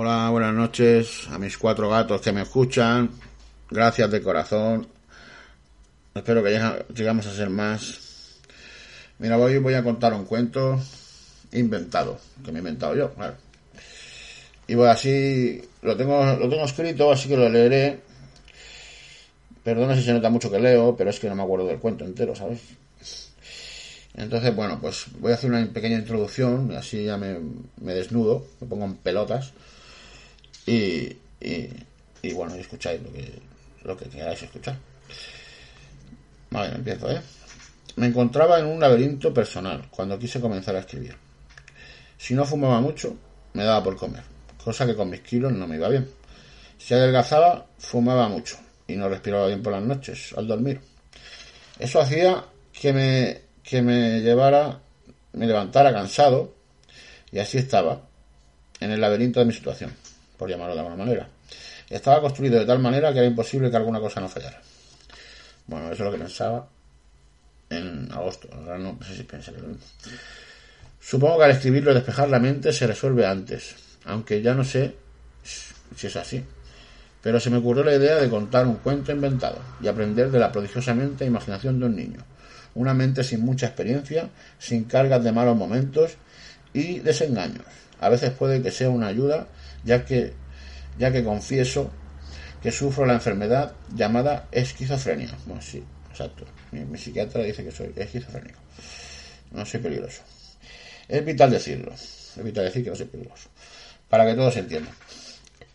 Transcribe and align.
Hola, 0.00 0.30
buenas 0.30 0.54
noches 0.54 1.26
a 1.28 1.40
mis 1.40 1.58
cuatro 1.58 1.90
gatos 1.90 2.20
que 2.20 2.30
me 2.30 2.42
escuchan. 2.42 3.10
Gracias 3.68 4.08
de 4.08 4.22
corazón. 4.22 4.86
Espero 6.14 6.40
que 6.40 6.56
llegamos 6.94 7.26
a 7.26 7.34
ser 7.34 7.50
más. 7.50 8.38
Mira, 9.18 9.36
hoy 9.36 9.58
voy 9.58 9.74
a 9.74 9.82
contar 9.82 10.14
un 10.14 10.24
cuento 10.24 10.80
inventado, 11.50 12.16
que 12.44 12.52
me 12.52 12.58
he 12.58 12.60
inventado 12.60 12.94
yo. 12.94 13.12
Y 14.68 14.76
voy 14.76 14.86
así, 14.86 15.60
lo 15.82 15.96
tengo, 15.96 16.24
lo 16.24 16.48
tengo 16.48 16.64
escrito, 16.64 17.10
así 17.10 17.28
que 17.28 17.36
lo 17.36 17.48
leeré. 17.48 17.98
Perdona 19.64 19.96
si 19.96 20.04
se 20.04 20.12
nota 20.12 20.30
mucho 20.30 20.48
que 20.48 20.60
leo, 20.60 20.94
pero 20.96 21.10
es 21.10 21.18
que 21.18 21.28
no 21.28 21.34
me 21.34 21.42
acuerdo 21.42 21.66
del 21.66 21.80
cuento 21.80 22.04
entero, 22.04 22.36
¿sabes? 22.36 22.60
Entonces, 24.14 24.54
bueno, 24.54 24.78
pues 24.80 25.06
voy 25.18 25.32
a 25.32 25.34
hacer 25.34 25.50
una 25.50 25.66
pequeña 25.66 25.98
introducción, 25.98 26.70
así 26.76 27.02
ya 27.02 27.16
me 27.16 27.40
desnudo, 27.78 28.46
me 28.60 28.68
pongo 28.68 28.84
en 28.84 28.94
pelotas 28.94 29.54
y, 30.68 31.18
y, 32.22 32.32
bueno, 32.32 32.54
escucháis 32.54 33.00
lo 33.02 33.12
que, 33.12 33.32
lo 33.84 33.96
que 33.96 34.08
queráis 34.08 34.42
escuchar. 34.42 34.76
Vale, 36.50 36.74
empiezo, 36.74 37.10
¿eh? 37.10 37.20
Me 37.96 38.06
encontraba 38.06 38.58
en 38.58 38.66
un 38.66 38.78
laberinto 38.78 39.32
personal 39.32 39.88
cuando 39.90 40.18
quise 40.18 40.40
comenzar 40.40 40.76
a 40.76 40.80
escribir. 40.80 41.16
Si 42.16 42.34
no 42.34 42.44
fumaba 42.44 42.80
mucho, 42.80 43.16
me 43.54 43.64
daba 43.64 43.82
por 43.82 43.96
comer, 43.96 44.22
cosa 44.62 44.86
que 44.86 44.94
con 44.94 45.10
mis 45.10 45.20
kilos 45.20 45.52
no 45.52 45.66
me 45.66 45.76
iba 45.76 45.88
bien. 45.88 46.08
Si 46.76 46.94
adelgazaba, 46.94 47.66
fumaba 47.78 48.28
mucho 48.28 48.56
y 48.86 48.96
no 48.96 49.08
respiraba 49.08 49.46
bien 49.46 49.62
por 49.62 49.72
las 49.72 49.82
noches 49.82 50.34
al 50.36 50.46
dormir. 50.46 50.80
Eso 51.78 52.00
hacía 52.00 52.44
que 52.72 52.92
me, 52.92 53.40
que 53.62 53.82
me 53.82 54.20
llevara, 54.20 54.80
me 55.32 55.46
levantara 55.46 55.92
cansado 55.92 56.54
y 57.32 57.38
así 57.38 57.58
estaba 57.58 58.02
en 58.80 58.92
el 58.92 59.00
laberinto 59.00 59.40
de 59.40 59.46
mi 59.46 59.52
situación 59.52 60.07
por 60.38 60.48
llamarlo 60.48 60.74
de 60.74 60.80
alguna 60.80 60.96
manera. 60.96 61.28
Estaba 61.90 62.20
construido 62.20 62.58
de 62.58 62.66
tal 62.66 62.78
manera 62.78 63.12
que 63.12 63.18
era 63.18 63.26
imposible 63.26 63.70
que 63.70 63.76
alguna 63.76 64.00
cosa 64.00 64.20
no 64.20 64.28
fallara. 64.28 64.60
Bueno, 65.66 65.86
eso 65.86 65.94
es 65.94 66.00
lo 66.00 66.12
que 66.12 66.18
pensaba 66.18 66.68
en 67.70 68.10
agosto. 68.12 68.48
Ahora 68.52 68.78
no, 68.78 68.98
sé 69.06 69.16
si 69.16 69.22
pensé 69.24 69.52
Supongo 71.00 71.38
que 71.38 71.44
al 71.44 71.50
escribirlo 71.52 71.90
y 71.90 71.94
despejar 71.94 72.28
la 72.28 72.38
mente 72.38 72.72
se 72.72 72.86
resuelve 72.86 73.26
antes, 73.26 73.74
aunque 74.04 74.42
ya 74.42 74.54
no 74.54 74.64
sé 74.64 74.94
si 75.42 76.06
es 76.06 76.16
así. 76.16 76.44
Pero 77.22 77.40
se 77.40 77.50
me 77.50 77.56
ocurrió 77.56 77.82
la 77.82 77.94
idea 77.94 78.16
de 78.16 78.28
contar 78.28 78.66
un 78.66 78.76
cuento 78.76 79.10
inventado 79.10 79.58
y 79.82 79.88
aprender 79.88 80.30
de 80.30 80.38
la 80.38 80.52
prodigiosamente 80.52 81.24
imaginación 81.24 81.80
de 81.80 81.86
un 81.86 81.96
niño. 81.96 82.20
Una 82.74 82.94
mente 82.94 83.24
sin 83.24 83.40
mucha 83.40 83.66
experiencia, 83.66 84.28
sin 84.58 84.84
cargas 84.84 85.24
de 85.24 85.32
malos 85.32 85.56
momentos 85.56 86.16
y 86.78 87.00
desengaños. 87.00 87.64
A 88.00 88.08
veces 88.08 88.30
puede 88.30 88.62
que 88.62 88.70
sea 88.70 88.90
una 88.90 89.08
ayuda 89.08 89.48
ya 89.84 90.04
que, 90.04 90.32
ya 90.98 91.12
que 91.12 91.24
confieso 91.24 91.90
que 92.62 92.72
sufro 92.72 93.06
la 93.06 93.14
enfermedad 93.14 93.74
llamada 93.94 94.48
esquizofrenia. 94.52 95.36
Bueno, 95.46 95.62
sí, 95.62 95.82
exacto. 96.10 96.44
Mi, 96.72 96.98
psiquiatra 96.98 97.42
dice 97.42 97.64
que 97.64 97.70
soy 97.70 97.92
esquizofrénico. 97.94 98.60
No 99.52 99.64
soy 99.64 99.80
peligroso. 99.80 100.22
Es 101.08 101.24
vital 101.24 101.50
decirlo. 101.50 101.92
Es 101.94 102.42
vital 102.42 102.64
decir 102.64 102.84
que 102.84 102.90
no 102.90 102.96
soy 102.96 103.06
peligroso. 103.06 103.48
Para 104.08 104.26
que 104.26 104.34
todos 104.34 104.56
entiendan. 104.56 104.94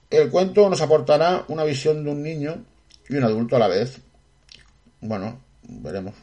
El 0.09 0.29
cuento 0.29 0.69
nos 0.69 0.81
aportará 0.81 1.45
una 1.47 1.63
visión 1.63 2.03
de 2.03 2.11
un 2.11 2.21
niño 2.21 2.63
y 3.09 3.15
un 3.15 3.23
adulto 3.23 3.55
a 3.55 3.59
la 3.59 3.67
vez. 3.67 3.99
Bueno, 5.01 5.41
veremos. 5.63 6.13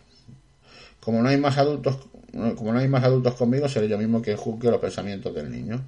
Como 1.01 1.23
no 1.23 1.29
hay 1.29 1.39
más 1.39 1.59
adultos, 1.59 1.99
como 2.57 2.73
no 2.73 2.79
hay 2.79 2.89
más 2.89 3.05
adultos 3.05 3.35
conmigo, 3.35 3.69
seré 3.69 3.89
yo 3.89 3.99
mismo 3.99 4.23
quien 4.23 4.37
juzgue 4.37 4.71
los 4.71 4.81
pensamientos 4.81 5.35
del 5.35 5.51
niño. 5.51 5.83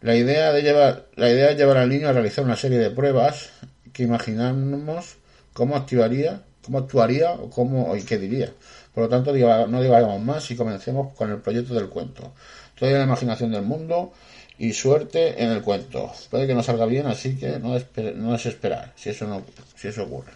La 0.00 0.16
idea, 0.16 0.52
de 0.52 0.62
llevar, 0.62 1.06
la 1.16 1.30
idea 1.30 1.50
es 1.50 1.56
llevar 1.56 1.78
al 1.78 1.88
niño 1.88 2.08
a 2.08 2.12
realizar 2.12 2.44
una 2.44 2.56
serie 2.56 2.78
de 2.78 2.90
pruebas 2.90 3.50
que 3.92 4.02
imaginamos 4.02 5.16
cómo 5.52 5.76
activaría, 5.76 6.42
cómo 6.62 6.78
actuaría 6.78 7.32
o 7.32 7.48
cómo 7.48 7.96
y 7.96 8.02
qué 8.02 8.18
diría. 8.18 8.52
Por 8.92 9.04
lo 9.04 9.08
tanto, 9.08 9.32
no 9.32 9.82
digamos 9.82 10.22
más 10.22 10.50
y 10.50 10.56
comencemos 10.56 11.14
con 11.14 11.30
el 11.30 11.38
proyecto 11.38 11.74
del 11.74 11.88
cuento. 11.88 12.32
Toda 12.78 12.92
la 12.92 13.04
imaginación 13.04 13.50
del 13.50 13.62
mundo 13.62 14.12
y 14.58 14.72
suerte 14.72 15.42
en 15.42 15.50
el 15.50 15.62
cuento. 15.62 16.12
Puede 16.30 16.46
que 16.46 16.54
no 16.54 16.62
salga 16.62 16.86
bien, 16.86 17.06
así 17.06 17.36
que 17.36 17.58
no, 17.58 17.76
es 17.76 18.46
esperar 18.46 18.92
si 18.96 19.10
eso, 19.10 19.26
no, 19.26 19.42
si 19.74 19.88
eso 19.88 20.04
ocurre. 20.04 20.32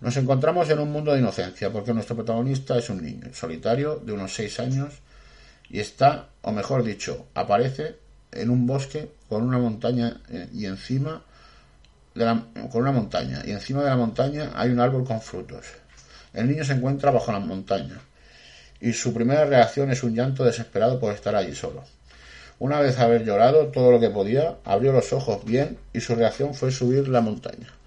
Nos 0.00 0.16
encontramos 0.16 0.70
en 0.70 0.78
un 0.78 0.92
mundo 0.92 1.12
de 1.12 1.18
inocencia, 1.18 1.72
porque 1.72 1.92
nuestro 1.92 2.14
protagonista 2.14 2.78
es 2.78 2.88
un 2.88 3.02
niño 3.02 3.34
solitario 3.34 3.96
de 3.96 4.12
unos 4.12 4.32
6 4.34 4.60
años 4.60 4.94
y 5.68 5.80
está, 5.80 6.28
o 6.42 6.52
mejor 6.52 6.84
dicho, 6.84 7.26
aparece 7.34 7.96
en 8.30 8.50
un 8.50 8.66
bosque 8.66 9.10
con 9.28 9.42
una 9.42 9.58
montaña 9.58 10.20
eh, 10.30 10.48
y 10.52 10.66
encima 10.66 11.22
de 12.14 12.24
la, 12.24 12.44
con 12.70 12.82
una 12.82 12.92
montaña 12.92 13.42
y 13.44 13.50
encima 13.50 13.82
de 13.82 13.88
la 13.88 13.96
montaña 13.96 14.52
hay 14.54 14.70
un 14.70 14.78
árbol 14.78 15.04
con 15.04 15.20
frutos. 15.20 15.66
El 16.32 16.48
niño 16.48 16.64
se 16.64 16.74
encuentra 16.74 17.10
bajo 17.10 17.32
la 17.32 17.40
montaña 17.40 17.98
y 18.80 18.92
su 18.92 19.12
primera 19.12 19.46
reacción 19.46 19.90
es 19.90 20.04
un 20.04 20.14
llanto 20.14 20.44
desesperado 20.44 21.00
por 21.00 21.12
estar 21.12 21.34
allí 21.34 21.56
solo. 21.56 21.82
Una 22.60 22.80
vez 22.80 22.98
haber 22.98 23.24
llorado 23.24 23.68
todo 23.68 23.90
lo 23.90 23.98
que 23.98 24.10
podía, 24.10 24.58
abrió 24.64 24.92
los 24.92 25.12
ojos 25.12 25.44
bien 25.44 25.78
y 25.92 26.00
su 26.00 26.14
reacción 26.14 26.54
fue 26.54 26.70
subir 26.70 27.08
la 27.08 27.20
montaña. 27.20 27.77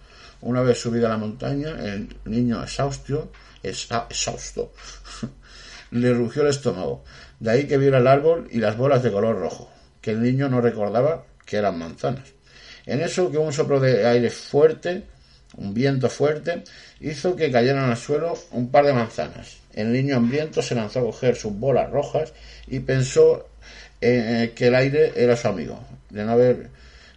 Una 0.42 0.62
vez 0.62 0.80
subida 0.80 1.10
la 1.10 1.18
montaña, 1.18 1.70
el 1.80 2.16
niño 2.26 2.64
exhausto, 2.64 3.32
exhausto 3.64 4.74
le 5.92 6.14
rugió 6.14 6.42
el 6.42 6.50
estómago. 6.50 7.04
De 7.40 7.52
ahí 7.52 7.68
que 7.68 7.78
viera 7.78 8.00
el 8.00 8.08
árbol 8.08 8.48
y 8.52 8.60
las 8.60 8.78
bolas 8.78 9.04
de 9.04 9.12
color 9.12 9.38
rojo 9.38 9.70
que 10.02 10.12
el 10.12 10.22
niño 10.22 10.50
no 10.50 10.60
recordaba 10.60 11.24
que 11.46 11.58
eran 11.58 11.78
manzanas. 11.78 12.34
En 12.86 13.02
eso 13.02 13.32
que 13.32 13.38
un 13.38 13.54
soplo 13.54 13.80
de 13.80 14.06
aire 14.08 14.30
fuerte, 14.32 15.04
un 15.56 15.74
viento 15.74 16.10
fuerte, 16.10 16.64
hizo 17.00 17.36
que 17.36 17.52
cayeran 17.52 17.90
al 17.90 17.98
suelo 17.98 18.38
un 18.52 18.72
par 18.72 18.86
de 18.86 18.94
manzanas. 18.94 19.58
El 19.74 19.94
niño 19.94 20.18
hambriento 20.18 20.62
se 20.62 20.76
lanzó 20.76 21.00
a 21.00 21.04
coger 21.04 21.36
sus 21.36 21.54
bolas 21.54 21.90
rojas 21.92 22.34
y 22.68 22.80
pensó 22.80 23.48
eh, 24.02 24.54
que 24.56 24.68
el 24.68 24.76
aire 24.76 25.14
era 25.16 25.38
su 25.38 25.48
amigo. 25.48 25.80
De 26.10 26.26
no, 26.26 26.32
haber, 26.32 26.70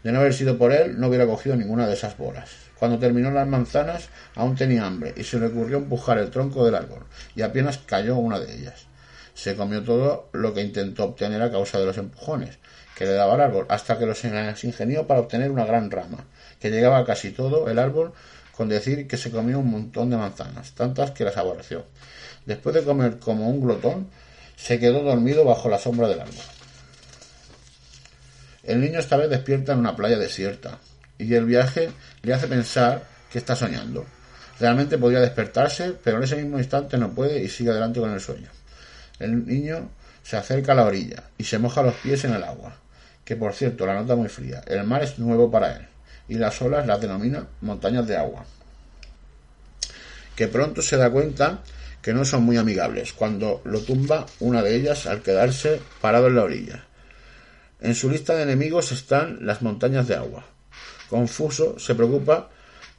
de 0.03 0.12
no 0.12 0.21
haber 0.21 0.35
sido 0.35 0.59
por 0.59 0.73
él, 0.73 1.01
no 1.01 1.09
hubiera 1.09 1.27
cogido 1.27 1.56
ninguna 1.56 1.87
de 1.87 1.95
esas 1.95 2.17
bolas. 2.19 2.51
Cuando 2.84 2.99
terminó 2.99 3.31
las 3.31 3.49
manzanas, 3.49 4.11
aún 4.34 4.56
tenía 4.56 4.84
hambre 4.84 5.15
y 5.17 5.25
se 5.25 5.41
le 5.41 5.47
ocurrió 5.47 5.78
empujar 5.78 6.19
el 6.19 6.28
tronco 6.28 6.67
del 6.67 6.75
árbol, 6.75 7.06
y 7.34 7.41
apenas 7.41 7.78
cayó 7.78 8.17
una 8.17 8.39
de 8.39 8.55
ellas. 8.55 8.84
Se 9.33 9.56
comió 9.56 9.83
todo 9.83 10.28
lo 10.33 10.53
que 10.53 10.61
intentó 10.61 11.05
obtener 11.05 11.41
a 11.41 11.50
causa 11.50 11.78
de 11.78 11.87
los 11.87 11.97
empujones, 11.97 12.59
que 12.94 13.06
le 13.06 13.12
daba 13.12 13.37
el 13.37 13.41
árbol, 13.41 13.65
hasta 13.71 13.99
que 13.99 14.05
los 14.05 14.23
ingenió 14.23 15.06
para 15.06 15.21
obtener 15.21 15.50
una 15.50 15.65
gran 15.65 15.91
rama, 15.91 16.27
que 16.61 16.71
llegaba 16.71 16.99
a 16.99 17.06
casi 17.06 17.31
todo 17.31 17.71
el 17.71 17.78
árbol 17.78 18.12
con 18.55 18.69
decir 18.69 19.09
que 19.09 19.17
se 19.17 19.31
comió 19.31 19.61
un 19.61 19.71
montón 19.71 20.11
de 20.11 20.19
manzanas, 20.19 20.73
tantas 20.73 21.12
que 21.12 21.25
las 21.25 21.39
aborreció. 21.39 21.87
Después 22.44 22.75
de 22.75 22.84
comer 22.84 23.19
como 23.19 23.49
un 23.49 23.62
glotón, 23.62 24.11
se 24.56 24.78
quedó 24.78 25.03
dormido 25.03 25.47
bajo 25.47 25.71
la 25.71 25.78
sombra 25.78 26.06
del 26.06 26.21
árbol. 26.21 26.44
El 28.62 28.82
niño 28.82 28.99
esta 28.99 29.17
vez 29.17 29.31
despierta 29.31 29.73
en 29.73 29.79
una 29.79 29.97
playa 29.97 30.19
desierta, 30.19 30.81
y 31.19 31.34
el 31.34 31.44
viaje 31.44 31.90
le 32.22 32.34
hace 32.34 32.46
pensar 32.46 33.05
que 33.31 33.38
está 33.38 33.56
soñando. 33.56 34.05
Realmente 34.58 34.99
podría 34.99 35.20
despertarse, 35.20 35.94
pero 36.02 36.19
en 36.19 36.25
ese 36.25 36.37
mismo 36.37 36.58
instante 36.58 36.96
no 36.99 37.11
puede 37.11 37.43
y 37.43 37.49
sigue 37.49 37.70
adelante 37.70 38.00
con 38.00 38.12
el 38.12 38.20
sueño. 38.20 38.49
El 39.19 39.46
niño 39.46 39.90
se 40.22 40.37
acerca 40.37 40.72
a 40.72 40.76
la 40.76 40.84
orilla 40.84 41.25
y 41.38 41.44
se 41.44 41.58
moja 41.58 41.82
los 41.82 41.94
pies 41.94 42.25
en 42.25 42.34
el 42.34 42.44
agua 42.44 42.76
que 43.25 43.37
por 43.37 43.55
cierto 43.55 43.87
la 43.87 43.94
nota 43.94 44.14
muy 44.14 44.28
fría. 44.28 44.62
El 44.66 44.84
mar 44.84 45.02
es 45.02 45.19
nuevo 45.19 45.50
para 45.50 45.76
él 45.76 45.87
y 46.28 46.34
las 46.34 46.61
olas 46.62 46.87
las 46.87 47.00
denomina 47.00 47.46
montañas 47.62 48.06
de 48.06 48.16
agua. 48.16 48.44
Que 50.37 50.49
pronto 50.49 50.82
se 50.82 50.96
da 50.96 51.11
cuenta 51.11 51.61
que 52.02 52.12
no 52.12 52.25
son 52.25 52.43
muy 52.43 52.56
amigables 52.56 53.12
cuando 53.12 53.62
lo 53.64 53.81
tumba 53.81 54.26
una 54.40 54.62
de 54.62 54.76
ellas 54.76 55.06
al 55.06 55.22
quedarse 55.22 55.81
parado 56.00 56.26
en 56.26 56.37
la 56.37 56.44
orilla. 56.44 56.84
En 57.81 57.94
su 57.94 58.11
lista 58.11 58.34
de 58.34 58.43
enemigos 58.43 58.93
están 58.93 59.38
las 59.46 59.62
montañas 59.62 60.06
de 60.08 60.16
agua. 60.16 60.44
Confuso 61.14 61.78
se 61.78 61.94
preocupa 61.94 62.50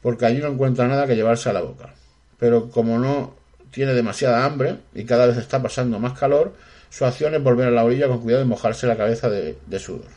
porque 0.02 0.26
allí 0.26 0.38
no 0.38 0.48
encuentra 0.48 0.88
nada 0.88 1.06
que 1.06 1.18
llevarse 1.18 1.50
a 1.50 1.54
la 1.54 1.60
boca. 1.60 1.94
Pero 2.40 2.70
como 2.70 2.98
no 2.98 3.36
tiene 3.72 3.94
demasiada 3.94 4.46
hambre 4.46 4.78
y 4.94 5.04
cada 5.04 5.26
vez 5.26 5.36
está 5.36 5.62
pasando 5.62 6.00
más 6.00 6.18
calor, 6.18 6.54
Su 6.90 7.04
acción 7.04 7.36
es 7.36 7.44
volver 7.44 7.68
a 7.68 7.72
la 7.72 7.84
orilla 7.84 8.08
con 8.08 8.22
cuidado 8.22 8.42
de 8.42 8.48
mojarse 8.48 8.88
la 8.88 8.96
cabeza 8.96 9.30
de, 9.30 9.58
de 9.68 9.80
sudor. 9.80 10.08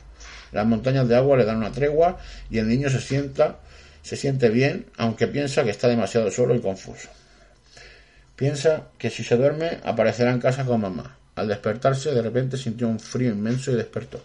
Las 0.53 0.65
montañas 0.65 1.09
de 1.09 1.17
agua 1.17 1.37
le 1.37 1.45
dan 1.45 1.57
una 1.57 1.73
tregua 1.73 2.19
y 2.51 2.59
el 2.59 2.69
niño 2.69 2.89
se 2.89 3.01
sienta, 3.01 3.59
se 4.03 4.15
siente 4.15 4.49
bien, 4.49 4.87
aunque 4.97 5.27
piensa 5.27 5.65
que 5.65 5.71
está 5.71 5.89
demasiado 5.89 6.31
solo 6.31 6.55
y 6.55 6.61
confuso. 6.61 7.09
Piensa 8.37 8.85
que 8.97 9.11
si 9.11 9.25
se 9.25 9.37
duerme 9.37 9.81
aparecerá 9.85 10.31
en 10.31 10.39
casa 10.39 10.65
con 10.65 10.81
mamá. 10.81 11.17
Al 11.35 11.49
despertarse, 11.49 12.15
de 12.15 12.23
repente 12.23 12.57
sintió 12.57 12.87
un 12.87 13.01
frío 13.01 13.33
inmenso 13.33 13.73
y 13.73 13.75
despertó. 13.75 14.23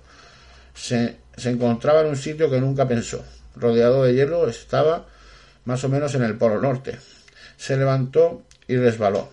Se, 0.76 1.16
se 1.36 1.50
encontraba 1.50 2.02
en 2.02 2.08
un 2.10 2.18
sitio 2.18 2.52
que 2.52 2.62
nunca 2.62 2.88
pensó. 2.88 3.26
Rodeado 3.56 4.04
de 4.04 4.14
hielo, 4.14 4.48
estaba 4.48 5.08
más 5.66 5.84
o 5.84 5.90
menos 5.90 6.16
en 6.16 6.24
el 6.24 6.38
polo 6.38 6.62
norte. 6.62 6.98
Se 7.58 7.78
levantó 7.78 8.44
y 8.68 8.78
resbaló. 8.78 9.30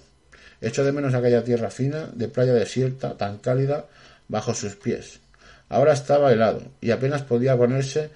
Echó 0.61 0.84
de 0.84 0.93
menos 0.93 1.14
aquella 1.14 1.43
tierra 1.43 1.70
fina, 1.70 2.11
de 2.12 2.28
playa 2.28 2.52
desierta, 2.52 3.17
tan 3.17 3.38
cálida, 3.38 3.87
bajo 4.28 4.55
sus 4.55 4.76
pies. 4.76 5.20
Ahora 5.69 5.93
estaba 5.93 6.32
helado 6.32 6.62
y 6.81 6.90
apenas 6.90 7.22
podía 7.22 7.56
ponerse 7.56 8.11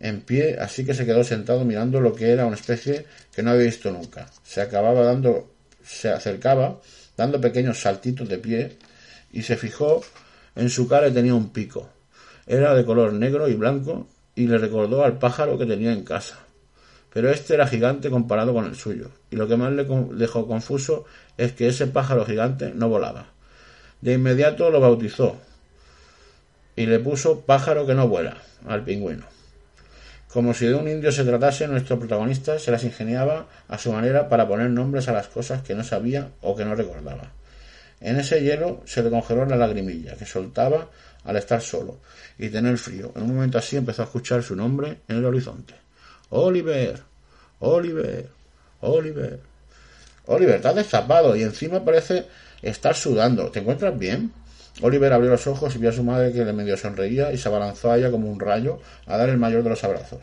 en 0.00 0.20
pie, 0.20 0.58
así 0.60 0.84
que 0.84 0.94
se 0.94 1.06
quedó 1.06 1.24
sentado 1.24 1.64
mirando 1.64 2.00
lo 2.00 2.14
que 2.14 2.30
era 2.30 2.44
una 2.44 2.56
especie 2.56 3.06
que 3.34 3.42
no 3.42 3.52
había 3.52 3.64
visto 3.64 3.90
nunca. 3.90 4.28
Se 4.42 4.60
acababa 4.60 5.04
dando 5.04 5.52
se 5.84 6.10
acercaba, 6.10 6.80
dando 7.16 7.40
pequeños 7.40 7.80
saltitos 7.80 8.28
de 8.28 8.38
pie, 8.38 8.78
y 9.32 9.42
se 9.42 9.56
fijó 9.56 10.02
en 10.54 10.70
su 10.70 10.88
cara 10.88 11.08
y 11.08 11.12
tenía 11.12 11.34
un 11.34 11.50
pico. 11.50 11.88
Era 12.46 12.74
de 12.74 12.84
color 12.84 13.12
negro 13.12 13.48
y 13.48 13.54
blanco 13.54 14.08
y 14.34 14.46
le 14.46 14.58
recordó 14.58 15.04
al 15.04 15.18
pájaro 15.18 15.58
que 15.58 15.66
tenía 15.66 15.92
en 15.92 16.04
casa. 16.04 16.38
Pero 17.12 17.30
este 17.30 17.54
era 17.54 17.66
gigante 17.66 18.10
comparado 18.10 18.54
con 18.54 18.64
el 18.64 18.74
suyo, 18.74 19.10
y 19.30 19.36
lo 19.36 19.46
que 19.46 19.56
más 19.56 19.72
le 19.72 19.84
dejó 19.84 20.46
confuso 20.46 21.04
es 21.36 21.52
que 21.52 21.68
ese 21.68 21.86
pájaro 21.86 22.24
gigante 22.24 22.72
no 22.74 22.88
volaba. 22.88 23.26
De 24.00 24.14
inmediato 24.14 24.70
lo 24.70 24.80
bautizó 24.80 25.36
y 26.74 26.86
le 26.86 26.98
puso 26.98 27.42
pájaro 27.42 27.86
que 27.86 27.94
no 27.94 28.08
vuela 28.08 28.38
al 28.66 28.82
pingüino. 28.82 29.26
Como 30.32 30.54
si 30.54 30.66
de 30.66 30.74
un 30.74 30.88
indio 30.88 31.12
se 31.12 31.24
tratase, 31.24 31.68
nuestro 31.68 31.98
protagonista 31.98 32.58
se 32.58 32.70
las 32.70 32.84
ingeniaba 32.84 33.46
a 33.68 33.76
su 33.76 33.92
manera 33.92 34.30
para 34.30 34.48
poner 34.48 34.70
nombres 34.70 35.08
a 35.08 35.12
las 35.12 35.28
cosas 35.28 35.62
que 35.62 35.74
no 35.74 35.84
sabía 35.84 36.30
o 36.40 36.56
que 36.56 36.64
no 36.64 36.74
recordaba. 36.74 37.32
En 38.00 38.18
ese 38.18 38.42
hielo 38.42 38.82
se 38.86 39.02
le 39.02 39.10
congeló 39.10 39.44
la 39.44 39.56
lagrimilla 39.56 40.16
que 40.16 40.24
soltaba 40.24 40.88
al 41.24 41.36
estar 41.36 41.60
solo 41.60 41.98
y 42.38 42.48
tener 42.48 42.78
frío. 42.78 43.12
En 43.16 43.22
un 43.22 43.34
momento 43.34 43.58
así 43.58 43.76
empezó 43.76 44.02
a 44.02 44.04
escuchar 44.06 44.42
su 44.42 44.56
nombre 44.56 44.98
en 45.08 45.16
el 45.16 45.24
horizonte. 45.24 45.74
Oliver, 46.30 47.00
Oliver, 47.60 48.28
Oliver. 48.80 49.40
Oliver, 50.26 50.56
estás 50.56 50.74
destapado 50.74 51.36
y 51.36 51.42
encima 51.42 51.84
parece 51.84 52.26
estar 52.62 52.94
sudando. 52.94 53.50
¿Te 53.50 53.60
encuentras 53.60 53.98
bien? 53.98 54.32
Oliver 54.80 55.12
abrió 55.12 55.30
los 55.30 55.46
ojos 55.46 55.74
y 55.74 55.78
vio 55.78 55.90
a 55.90 55.92
su 55.92 56.02
madre 56.02 56.32
que 56.32 56.44
le 56.44 56.52
medio 56.52 56.76
sonreía 56.76 57.32
y 57.32 57.38
se 57.38 57.48
abalanzó 57.48 57.90
a 57.90 57.98
ella 57.98 58.10
como 58.10 58.30
un 58.30 58.40
rayo 58.40 58.80
a 59.06 59.16
dar 59.16 59.28
el 59.28 59.36
mayor 59.36 59.62
de 59.62 59.70
los 59.70 59.84
abrazos. 59.84 60.20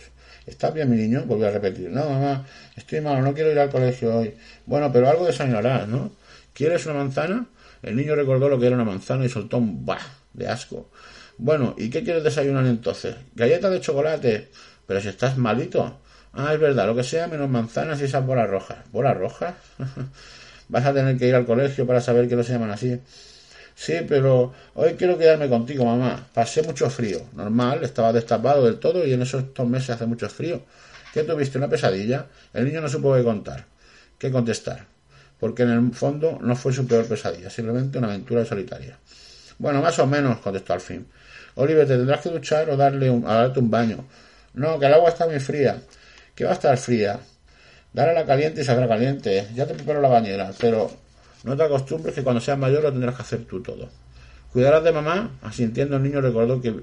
¿Estás 0.48 0.74
bien, 0.74 0.90
mi 0.90 0.98
niño? 0.98 1.26
Volvió 1.26 1.48
a 1.48 1.52
repetir. 1.52 1.92
No, 1.92 2.10
mamá, 2.10 2.46
estoy 2.76 3.02
malo, 3.02 3.22
no 3.22 3.34
quiero 3.34 3.52
ir 3.52 3.60
al 3.60 3.70
colegio 3.70 4.18
hoy. 4.18 4.34
Bueno, 4.66 4.92
pero 4.92 5.08
algo 5.08 5.26
desayunarás, 5.26 5.88
¿no? 5.88 6.12
¿Quieres 6.54 6.86
una 6.88 6.96
manzana? 6.96 7.46
El 7.84 7.96
niño 7.96 8.16
recordó 8.16 8.50
lo 8.50 8.60
que 8.60 8.66
era 8.66 8.76
una 8.76 8.86
manzana 8.86 9.26
y 9.26 9.30
soltó 9.30 9.58
un 9.58 9.86
bah 9.86 10.19
de 10.34 10.48
asco. 10.48 10.90
Bueno, 11.38 11.76
¿y 11.78 11.90
qué 11.90 12.04
quieres 12.04 12.24
desayunar 12.24 12.66
entonces? 12.66 13.16
¿Galletas 13.36 13.72
de 13.72 13.82
chocolate? 13.82 14.50
Pero 14.86 15.02
si 15.02 15.08
estás 15.08 15.38
malito. 15.38 16.00
Ah, 16.34 16.54
es 16.54 16.60
verdad, 16.60 16.86
lo 16.86 16.96
que 16.96 17.04
sea 17.04 17.28
menos 17.28 17.50
manzanas 17.50 18.02
y 18.02 18.06
esas 18.06 18.26
bolas 18.26 18.50
rojas. 18.50 18.78
¿Bolas 18.92 19.18
rojas? 19.18 19.56
Vas 20.70 20.86
a 20.86 20.94
tener 20.94 21.18
que 21.18 21.28
ir 21.28 21.36
al 21.36 21.46
colegio 21.46 21.88
para 21.88 22.02
saber 22.02 22.28
que 22.28 22.36
no 22.36 22.44
se 22.44 22.54
llaman 22.54 22.72
así. 22.72 23.00
Sí, 23.76 23.94
pero 24.08 24.54
hoy 24.76 24.96
quiero 24.96 25.18
quedarme 25.18 25.48
contigo, 25.48 25.86
mamá. 25.86 26.28
Pasé 26.34 26.62
mucho 26.64 26.90
frío. 26.90 27.22
Normal, 27.34 27.84
estaba 27.84 28.12
destapado 28.12 28.66
del 28.66 28.78
todo 28.78 29.08
y 29.08 29.14
en 29.14 29.22
esos 29.22 29.54
dos 29.54 29.68
meses 29.68 29.92
hace 29.92 30.06
mucho 30.06 30.30
frío. 30.30 30.64
¿Qué 31.14 31.24
tuviste? 31.24 31.58
¿Una 31.58 31.70
pesadilla? 31.70 32.28
El 32.54 32.66
niño 32.66 32.82
no 32.82 32.90
supo 32.90 33.16
qué 33.16 33.24
contar. 33.24 33.66
¿Qué 34.18 34.32
contestar? 34.32 34.86
Porque 35.40 35.64
en 35.64 35.70
el 35.70 35.94
fondo 35.94 36.38
no 36.42 36.56
fue 36.56 36.74
su 36.74 36.86
peor 36.86 37.08
pesadilla, 37.08 37.50
simplemente 37.50 37.98
una 37.98 38.08
aventura 38.08 38.46
solitaria. 38.46 39.00
Bueno, 39.60 39.82
más 39.82 40.00
o 40.00 40.08
menos, 40.08 40.40
contestó 40.40 40.74
al 40.74 40.82
fin. 40.82 41.06
Oliver, 41.56 41.86
te 41.86 41.98
tendrás 41.98 42.22
que 42.22 42.30
duchar 42.30 42.70
o 42.70 42.78
darle 42.78 43.10
un, 43.10 43.24
darte 43.24 43.60
un 43.60 43.70
baño. 43.70 44.06
No, 44.54 44.80
que 44.80 44.86
el 44.86 44.94
agua 44.94 45.10
está 45.10 45.28
muy 45.28 45.40
fría. 45.40 45.82
¿Qué 46.34 46.46
va 46.46 46.52
a 46.52 46.54
estar 46.54 46.78
fría? 46.78 47.20
Dale 47.92 48.14
la 48.14 48.26
caliente 48.26 48.62
y 48.62 48.64
saldrá 48.64 48.88
caliente. 48.88 49.48
Ya 49.54 49.68
te 49.68 49.74
preparo 49.74 50.02
la 50.02 50.08
bañera, 50.08 50.52
pero 50.60 50.90
no 51.44 51.58
te 51.58 51.64
acostumbres 51.64 52.16
que 52.16 52.24
cuando 52.24 52.40
seas 52.40 52.58
mayor 52.58 52.84
lo 52.84 52.92
tendrás 52.92 53.16
que 53.16 53.22
hacer 53.22 53.46
tú 53.46 53.62
todo. 53.62 53.90
Cuidarás 54.54 54.84
de 54.84 54.92
mamá, 54.94 55.38
asintiendo 55.42 55.98
el 55.98 56.04
niño 56.04 56.22
recordó 56.22 56.62
que 56.62 56.74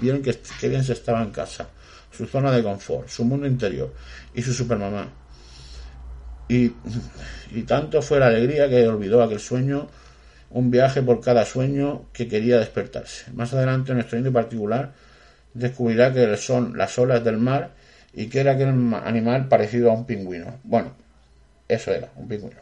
bien 0.00 0.20
que, 0.20 0.68
bien 0.68 0.84
se 0.84 0.92
estaba 0.92 1.22
en 1.22 1.30
casa, 1.30 1.68
su 2.10 2.26
zona 2.26 2.50
de 2.50 2.62
confort, 2.62 3.08
su 3.08 3.24
mundo 3.24 3.46
interior 3.46 3.94
y 4.34 4.42
su 4.42 4.52
supermamá. 4.52 5.08
Y 6.48 6.68
tanto 7.66 8.02
fue 8.02 8.18
la 8.18 8.26
alegría 8.26 8.68
que 8.68 8.86
olvidó 8.86 9.22
aquel 9.22 9.40
sueño, 9.40 9.88
un 10.54 10.70
viaje 10.70 11.02
por 11.02 11.20
cada 11.20 11.44
sueño 11.44 12.04
que 12.12 12.28
quería 12.28 12.58
despertarse. 12.58 13.30
Más 13.32 13.52
adelante 13.52 13.92
nuestro 13.92 14.18
niño 14.18 14.32
particular 14.32 14.92
descubrirá 15.52 16.12
que 16.12 16.36
son 16.36 16.78
las 16.78 16.96
olas 16.96 17.24
del 17.24 17.38
mar 17.38 17.72
y 18.12 18.28
que 18.28 18.40
era 18.40 18.52
aquel 18.52 18.68
animal 18.68 19.48
parecido 19.48 19.90
a 19.90 19.94
un 19.94 20.06
pingüino. 20.06 20.60
Bueno, 20.62 20.92
eso 21.66 21.90
era, 21.92 22.08
un 22.14 22.28
pingüino. 22.28 22.60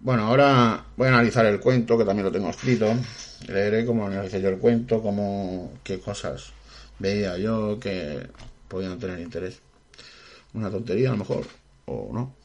Bueno, 0.00 0.26
ahora 0.26 0.84
voy 0.96 1.06
a 1.06 1.10
analizar 1.10 1.46
el 1.46 1.60
cuento, 1.60 1.96
que 1.96 2.04
también 2.04 2.26
lo 2.26 2.32
tengo 2.32 2.50
escrito. 2.50 2.92
Leeré 3.46 3.86
cómo 3.86 4.06
analicé 4.06 4.40
yo 4.40 4.48
el 4.48 4.58
cuento, 4.58 5.00
cómo, 5.00 5.72
qué 5.84 6.00
cosas 6.00 6.52
veía 6.98 7.38
yo 7.38 7.78
que 7.78 8.26
podían 8.66 8.98
tener 8.98 9.20
interés. 9.20 9.60
Una 10.52 10.68
tontería 10.68 11.10
a 11.10 11.12
lo 11.12 11.18
mejor, 11.18 11.46
o 11.86 12.10
no. 12.12 12.43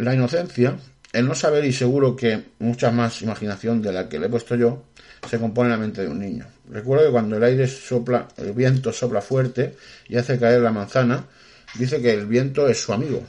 La 0.00 0.14
inocencia, 0.14 0.78
el 1.12 1.28
no 1.28 1.34
saber 1.34 1.62
y 1.66 1.74
seguro 1.74 2.16
que 2.16 2.42
mucha 2.58 2.90
más 2.90 3.20
imaginación 3.20 3.82
de 3.82 3.92
la 3.92 4.08
que 4.08 4.18
le 4.18 4.26
he 4.26 4.30
puesto 4.30 4.56
yo, 4.56 4.84
se 5.28 5.38
compone 5.38 5.66
en 5.66 5.72
la 5.72 5.76
mente 5.76 6.00
de 6.00 6.08
un 6.08 6.20
niño. 6.20 6.46
Recuerdo 6.70 7.04
que 7.04 7.12
cuando 7.12 7.36
el 7.36 7.44
aire 7.44 7.66
sopla, 7.66 8.26
el 8.38 8.52
viento 8.52 8.94
sopla 8.94 9.20
fuerte 9.20 9.76
y 10.08 10.16
hace 10.16 10.38
caer 10.38 10.62
la 10.62 10.72
manzana, 10.72 11.26
dice 11.74 12.00
que 12.00 12.14
el 12.14 12.24
viento 12.24 12.66
es 12.66 12.80
su 12.80 12.94
amigo, 12.94 13.22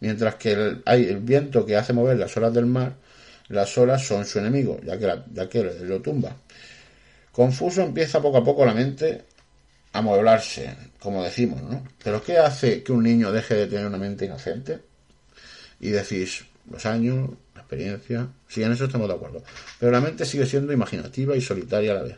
mientras 0.00 0.34
que 0.34 0.78
hay 0.84 1.04
el 1.04 1.18
viento 1.18 1.64
que 1.64 1.76
hace 1.76 1.92
mover 1.92 2.18
las 2.18 2.36
olas 2.36 2.52
del 2.52 2.66
mar, 2.66 2.94
las 3.46 3.78
olas 3.78 4.04
son 4.04 4.26
su 4.26 4.40
enemigo, 4.40 4.80
ya 4.84 4.98
que, 4.98 5.22
ya 5.32 5.48
que 5.48 5.62
lo 5.62 6.00
tumba. 6.00 6.34
Confuso 7.30 7.82
empieza 7.82 8.20
poco 8.20 8.38
a 8.38 8.44
poco 8.44 8.66
la 8.66 8.74
mente 8.74 9.26
a 9.92 10.02
mueblarse, 10.02 10.74
como 10.98 11.22
decimos, 11.22 11.62
¿no? 11.62 11.84
Pero 12.02 12.20
¿qué 12.20 12.36
hace 12.38 12.82
que 12.82 12.90
un 12.90 13.04
niño 13.04 13.30
deje 13.30 13.54
de 13.54 13.66
tener 13.68 13.86
una 13.86 13.96
mente 13.96 14.24
inocente? 14.24 14.89
Y 15.80 15.90
decís, 15.90 16.44
los 16.70 16.84
años, 16.86 17.30
la 17.54 17.62
experiencia, 17.62 18.28
sí, 18.46 18.62
en 18.62 18.72
eso 18.72 18.84
estamos 18.84 19.08
de 19.08 19.14
acuerdo. 19.14 19.42
Pero 19.78 19.92
la 19.92 20.00
mente 20.00 20.24
sigue 20.24 20.46
siendo 20.46 20.72
imaginativa 20.72 21.36
y 21.36 21.40
solitaria 21.40 21.92
a 21.92 21.94
la 21.94 22.02
vez. 22.02 22.16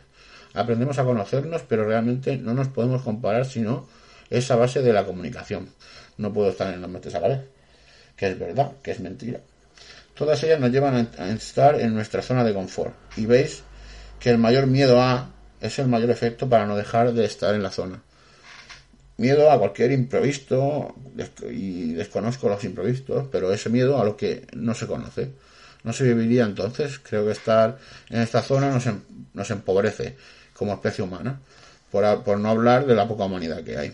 Aprendemos 0.53 0.99
a 0.99 1.03
conocernos, 1.03 1.63
pero 1.63 1.85
realmente 1.85 2.37
no 2.37 2.53
nos 2.53 2.67
podemos 2.67 3.01
comparar 3.01 3.45
sino 3.45 3.87
esa 4.29 4.55
base 4.55 4.81
de 4.81 4.93
la 4.93 5.05
comunicación. 5.05 5.69
No 6.17 6.31
puedo 6.31 6.49
estar 6.49 6.71
en 6.73 6.81
las 6.81 6.89
mentes 6.89 7.15
a 7.15 7.19
la 7.19 7.27
vez 7.29 7.39
que 8.15 8.27
es 8.27 8.39
verdad, 8.39 8.71
que 8.81 8.91
es 8.91 8.99
mentira. 8.99 9.39
Todas 10.15 10.41
ellas 10.43 10.59
nos 10.59 10.71
llevan 10.71 11.09
a 11.17 11.29
estar 11.31 11.79
en 11.79 11.93
nuestra 11.93 12.21
zona 12.21 12.43
de 12.43 12.53
confort. 12.53 12.93
Y 13.17 13.25
veis 13.25 13.63
que 14.19 14.29
el 14.29 14.37
mayor 14.37 14.67
miedo 14.67 15.01
a 15.01 15.29
es 15.59 15.79
el 15.79 15.87
mayor 15.87 16.11
efecto 16.11 16.47
para 16.47 16.65
no 16.65 16.75
dejar 16.75 17.13
de 17.13 17.25
estar 17.25 17.55
en 17.55 17.63
la 17.63 17.71
zona. 17.71 18.03
Miedo 19.17 19.51
a 19.51 19.59
cualquier 19.59 19.91
imprevisto, 19.91 20.95
y 21.49 21.93
desconozco 21.93 22.49
los 22.49 22.63
imprevistos, 22.63 23.27
pero 23.31 23.53
ese 23.53 23.69
miedo 23.69 24.01
a 24.01 24.05
lo 24.05 24.17
que 24.17 24.47
no 24.53 24.73
se 24.73 24.87
conoce. 24.87 25.31
No 25.83 25.93
se 25.93 26.03
viviría 26.05 26.45
entonces. 26.45 26.99
Creo 26.99 27.25
que 27.25 27.31
estar 27.31 27.77
en 28.09 28.21
esta 28.21 28.41
zona 28.41 28.71
nos, 28.71 28.85
em, 28.87 29.01
nos 29.33 29.51
empobrece 29.51 30.15
como 30.53 30.73
especie 30.73 31.03
humana, 31.03 31.39
por, 31.91 32.23
por 32.23 32.39
no 32.39 32.49
hablar 32.49 32.85
de 32.85 32.95
la 32.95 33.07
poca 33.07 33.25
humanidad 33.25 33.63
que 33.63 33.77
hay. 33.77 33.93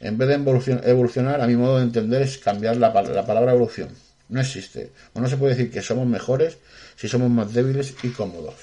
En 0.00 0.18
vez 0.18 0.28
de 0.28 0.34
evolucionar, 0.34 1.40
a 1.40 1.46
mi 1.46 1.56
modo 1.56 1.78
de 1.78 1.84
entender, 1.84 2.22
es 2.22 2.38
cambiar 2.38 2.76
la, 2.76 2.92
palabra 2.92 3.52
evolución. 3.52 3.88
No 4.28 4.40
existe. 4.40 4.92
O 5.12 5.20
no 5.20 5.28
se 5.28 5.36
puede 5.36 5.54
decir 5.54 5.70
que 5.70 5.82
somos 5.82 6.06
mejores 6.06 6.58
si 6.96 7.08
somos 7.08 7.30
más 7.30 7.52
débiles 7.52 7.94
y 8.02 8.10
cómodos. 8.10 8.54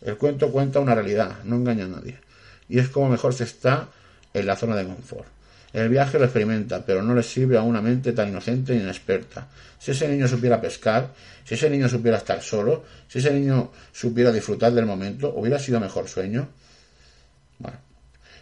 El 0.00 0.16
cuento 0.16 0.50
cuenta 0.52 0.80
una 0.80 0.94
realidad, 0.94 1.42
no 1.44 1.56
engaña 1.56 1.84
a 1.84 1.88
nadie. 1.88 2.18
Y 2.68 2.78
es 2.78 2.88
como 2.88 3.08
mejor 3.08 3.34
se 3.34 3.44
está 3.44 3.88
en 4.40 4.46
la 4.46 4.56
zona 4.56 4.76
de 4.76 4.84
confort. 4.84 5.28
El 5.72 5.88
viaje 5.90 6.18
lo 6.18 6.24
experimenta, 6.24 6.84
pero 6.84 7.02
no 7.02 7.14
le 7.14 7.22
sirve 7.22 7.58
a 7.58 7.62
una 7.62 7.82
mente 7.82 8.12
tan 8.12 8.28
inocente 8.28 8.72
e 8.72 8.76
inexperta. 8.76 9.46
Si 9.78 9.90
ese 9.90 10.08
niño 10.08 10.26
supiera 10.26 10.60
pescar, 10.60 11.12
si 11.44 11.54
ese 11.54 11.68
niño 11.68 11.88
supiera 11.88 12.16
estar 12.16 12.42
solo, 12.42 12.84
si 13.06 13.18
ese 13.18 13.32
niño 13.32 13.70
supiera 13.92 14.32
disfrutar 14.32 14.72
del 14.72 14.86
momento, 14.86 15.32
hubiera 15.36 15.58
sido 15.58 15.78
mejor 15.78 16.08
sueño. 16.08 16.48
Bueno, 17.58 17.78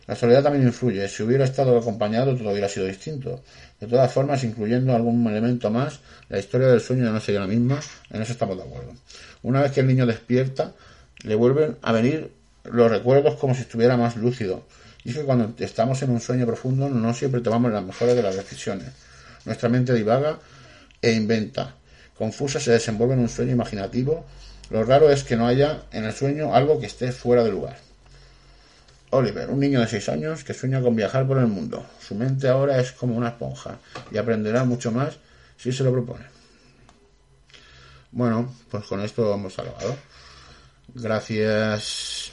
La 0.06 0.14
soledad 0.14 0.44
también 0.44 0.66
influye. 0.66 1.08
Si 1.08 1.24
hubiera 1.24 1.44
estado 1.44 1.76
acompañado, 1.76 2.36
todo 2.36 2.50
hubiera 2.50 2.68
sido 2.68 2.86
distinto. 2.86 3.42
De 3.80 3.88
todas 3.88 4.12
formas, 4.12 4.44
incluyendo 4.44 4.94
algún 4.94 5.26
elemento 5.26 5.68
más, 5.70 6.00
la 6.28 6.38
historia 6.38 6.68
del 6.68 6.80
sueño 6.80 7.10
no 7.10 7.20
sería 7.20 7.40
la 7.40 7.48
misma. 7.48 7.80
En 8.10 8.22
eso 8.22 8.32
estamos 8.32 8.56
de 8.56 8.62
acuerdo. 8.62 8.94
Una 9.42 9.62
vez 9.62 9.72
que 9.72 9.80
el 9.80 9.88
niño 9.88 10.06
despierta, 10.06 10.74
le 11.24 11.34
vuelven 11.34 11.76
a 11.82 11.90
venir 11.90 12.30
los 12.64 12.90
recuerdos 12.90 13.34
como 13.36 13.54
si 13.54 13.62
estuviera 13.62 13.96
más 13.96 14.16
lúcido. 14.16 14.64
Y 15.06 15.10
es 15.10 15.18
que 15.18 15.22
cuando 15.22 15.54
estamos 15.64 16.02
en 16.02 16.10
un 16.10 16.20
sueño 16.20 16.46
profundo, 16.46 16.88
no 16.88 17.14
siempre 17.14 17.40
tomamos 17.40 17.70
las 17.70 17.84
mejores 17.84 18.16
de 18.16 18.24
las 18.24 18.34
decisiones. 18.34 18.88
Nuestra 19.44 19.68
mente 19.68 19.94
divaga 19.94 20.40
e 21.00 21.12
inventa. 21.12 21.76
Confusa 22.18 22.58
se 22.58 22.72
desenvuelve 22.72 23.14
en 23.14 23.20
un 23.20 23.28
sueño 23.28 23.52
imaginativo. 23.52 24.26
Lo 24.68 24.82
raro 24.82 25.08
es 25.08 25.22
que 25.22 25.36
no 25.36 25.46
haya 25.46 25.84
en 25.92 26.06
el 26.06 26.12
sueño 26.12 26.56
algo 26.56 26.80
que 26.80 26.86
esté 26.86 27.12
fuera 27.12 27.44
de 27.44 27.52
lugar. 27.52 27.76
Oliver, 29.10 29.48
un 29.48 29.60
niño 29.60 29.78
de 29.78 29.86
6 29.86 30.08
años 30.08 30.42
que 30.42 30.54
sueña 30.54 30.80
con 30.80 30.96
viajar 30.96 31.24
por 31.24 31.38
el 31.38 31.46
mundo. 31.46 31.86
Su 32.00 32.16
mente 32.16 32.48
ahora 32.48 32.80
es 32.80 32.90
como 32.90 33.16
una 33.16 33.28
esponja 33.28 33.78
y 34.10 34.18
aprenderá 34.18 34.64
mucho 34.64 34.90
más 34.90 35.18
si 35.56 35.70
se 35.70 35.84
lo 35.84 35.92
propone. 35.92 36.24
Bueno, 38.10 38.52
pues 38.72 38.86
con 38.86 39.00
esto 39.02 39.32
hemos 39.32 39.56
acabado. 39.56 39.96
Gracias 40.96 42.25